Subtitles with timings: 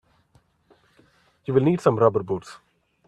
[1.45, 2.57] You will need some rubber boots.